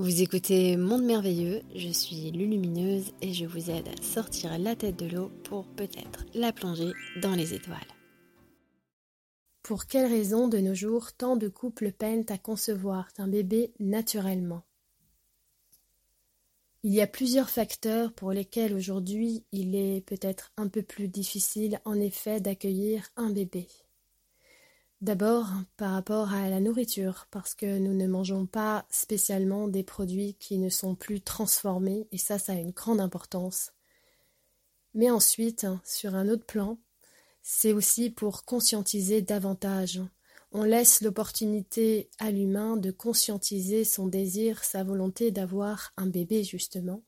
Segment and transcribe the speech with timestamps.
[0.00, 4.96] Vous écoutez Monde Merveilleux, je suis Lulumineuse et je vous aide à sortir la tête
[4.96, 7.76] de l'eau pour peut-être la plonger dans les étoiles.
[9.62, 14.62] Pour quelles raisons de nos jours tant de couples peinent à concevoir un bébé naturellement?
[16.82, 21.78] Il y a plusieurs facteurs pour lesquels aujourd'hui il est peut-être un peu plus difficile
[21.84, 23.68] en effet d'accueillir un bébé.
[25.00, 25.46] D'abord,
[25.78, 30.58] par rapport à la nourriture, parce que nous ne mangeons pas spécialement des produits qui
[30.58, 33.72] ne sont plus transformés, et ça, ça a une grande importance.
[34.92, 36.78] Mais ensuite, sur un autre plan,
[37.40, 40.02] c'est aussi pour conscientiser davantage.
[40.52, 47.02] On laisse l'opportunité à l'humain de conscientiser son désir, sa volonté d'avoir un bébé, justement.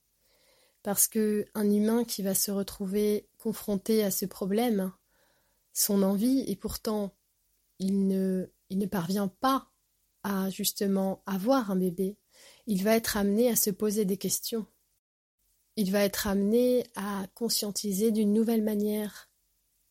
[0.82, 4.92] Parce que un humain qui va se retrouver confronté à ce problème,
[5.74, 7.12] son envie, et pourtant
[7.82, 9.70] il ne, parvient pas
[10.22, 12.16] à justement avoir un bébé,
[12.66, 14.66] il va être amené à se poser des questions.
[15.76, 19.30] Il va être amené à conscientiser d'une nouvelle manière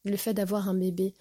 [0.05, 1.13] le fait d'avoir un bébé.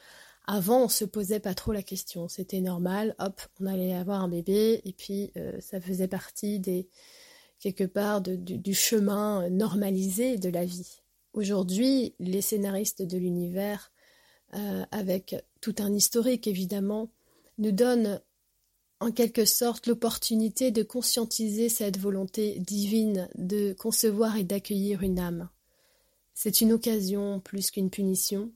[0.47, 4.29] Avant, on se posait pas trop la question, c'était normal, hop, on allait avoir un
[4.29, 6.89] bébé et puis euh, ça faisait partie des
[7.61, 11.03] quelque part du, chemin normalisé de la vie.
[11.35, 13.93] Aujourd'hui, les scénaristes de l'univers
[14.55, 17.11] euh, avec tout un historique évidemment,
[17.59, 18.21] nous donne
[19.01, 25.49] en quelque sorte l'opportunité de conscientiser cette volonté divine de concevoir et d'accueillir une âme.
[26.35, 28.53] C'est une occasion plus qu'une punition,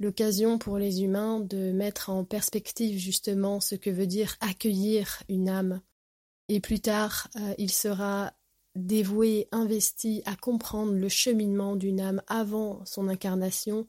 [0.00, 5.48] l'occasion pour les humains de mettre en perspective justement ce que veut dire accueillir une
[5.48, 5.80] âme.
[6.48, 8.32] Et plus tard, euh, il sera
[8.76, 13.86] dévoué, investi à comprendre le cheminement d'une âme avant son incarnation,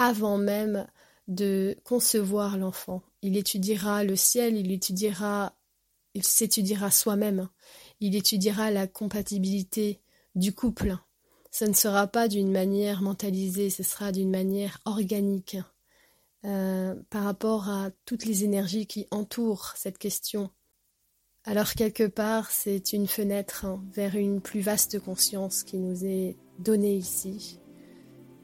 [0.00, 0.86] avant même
[1.28, 3.02] de concevoir l'enfant.
[3.20, 5.54] Il étudiera le ciel, il étudiera,
[6.14, 7.50] il s'étudiera soi-même,
[8.00, 10.00] il étudiera la compatibilité
[10.34, 10.96] du couple.
[11.50, 15.58] Ce ne sera pas d'une manière mentalisée, ce sera d'une manière organique
[16.46, 20.50] euh, par rapport à toutes les énergies qui entourent cette question.
[21.44, 26.96] Alors quelque part, c'est une fenêtre vers une plus vaste conscience qui nous est donnée
[26.96, 27.59] ici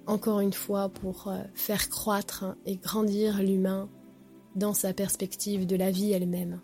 [0.07, 3.89] encore une fois pour euh, faire croître et grandir l'humain
[4.55, 6.61] dans sa perspective de la vie elle-même.